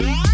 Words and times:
Yeah. 0.00 0.27